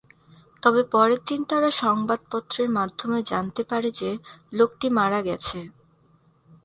তবে 0.63 0.81
পরের 0.91 1.21
দিন 1.27 1.41
তারা 1.43 1.69
সংবাদপত্রের 1.81 2.69
মাধ্যমে 2.69 3.19
জানতে 3.23 3.61
পারে 3.63 3.89
যে 3.91 4.09
লোকটি 4.53 4.87
মারা 4.97 5.19
গেছে। 5.21 5.59